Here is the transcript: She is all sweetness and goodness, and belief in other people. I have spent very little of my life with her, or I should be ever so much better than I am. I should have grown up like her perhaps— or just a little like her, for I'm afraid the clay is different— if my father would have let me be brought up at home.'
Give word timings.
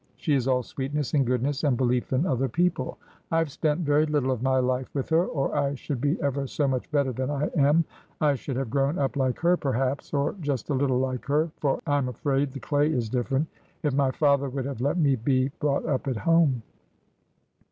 She 0.17 0.33
is 0.33 0.47
all 0.47 0.63
sweetness 0.63 1.13
and 1.13 1.27
goodness, 1.27 1.63
and 1.63 1.77
belief 1.77 2.11
in 2.11 2.25
other 2.25 2.49
people. 2.49 2.97
I 3.29 3.37
have 3.37 3.51
spent 3.51 3.81
very 3.81 4.07
little 4.07 4.31
of 4.31 4.41
my 4.41 4.57
life 4.57 4.89
with 4.95 5.09
her, 5.09 5.27
or 5.27 5.55
I 5.55 5.75
should 5.75 6.01
be 6.01 6.19
ever 6.23 6.47
so 6.47 6.67
much 6.67 6.89
better 6.89 7.11
than 7.11 7.29
I 7.29 7.51
am. 7.55 7.85
I 8.19 8.33
should 8.33 8.55
have 8.55 8.71
grown 8.71 8.97
up 8.97 9.15
like 9.15 9.37
her 9.41 9.55
perhaps— 9.57 10.11
or 10.15 10.33
just 10.41 10.71
a 10.71 10.73
little 10.73 10.97
like 10.97 11.25
her, 11.25 11.51
for 11.59 11.79
I'm 11.85 12.09
afraid 12.09 12.51
the 12.51 12.59
clay 12.59 12.91
is 12.91 13.09
different— 13.09 13.47
if 13.83 13.93
my 13.93 14.09
father 14.09 14.49
would 14.49 14.65
have 14.65 14.81
let 14.81 14.97
me 14.97 15.17
be 15.17 15.49
brought 15.59 15.85
up 15.85 16.07
at 16.07 16.17
home.' 16.17 16.63